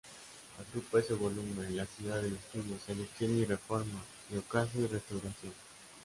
Agrupa 0.59 0.97
ese 0.97 1.13
volumen 1.13 1.77
"La 1.77 1.85
ciudad 1.85 2.23
del 2.23 2.33
estudio", 2.33 2.75
"Selección 2.83 3.37
y 3.37 3.45
reforma" 3.45 4.03
y 4.33 4.37
"Ocaso 4.37 4.81
y 4.81 4.87
restauración". 4.87 5.53